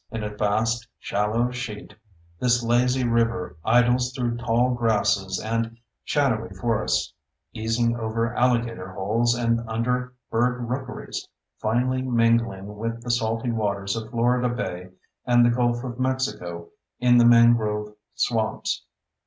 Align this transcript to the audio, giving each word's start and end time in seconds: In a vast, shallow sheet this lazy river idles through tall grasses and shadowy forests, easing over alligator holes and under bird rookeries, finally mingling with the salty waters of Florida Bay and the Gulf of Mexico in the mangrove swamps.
In 0.09 0.23
a 0.23 0.35
vast, 0.35 0.87
shallow 0.97 1.51
sheet 1.51 1.93
this 2.39 2.63
lazy 2.63 3.07
river 3.07 3.57
idles 3.63 4.11
through 4.11 4.37
tall 4.37 4.73
grasses 4.73 5.39
and 5.39 5.77
shadowy 6.03 6.49
forests, 6.55 7.13
easing 7.53 7.95
over 7.95 8.33
alligator 8.35 8.93
holes 8.93 9.35
and 9.37 9.61
under 9.69 10.15
bird 10.31 10.67
rookeries, 10.67 11.27
finally 11.59 12.01
mingling 12.01 12.65
with 12.77 13.03
the 13.03 13.11
salty 13.11 13.51
waters 13.51 13.95
of 13.95 14.09
Florida 14.09 14.49
Bay 14.49 14.89
and 15.27 15.45
the 15.45 15.51
Gulf 15.51 15.83
of 15.83 15.99
Mexico 15.99 16.69
in 16.97 17.19
the 17.19 17.25
mangrove 17.25 17.93
swamps. 18.15 18.83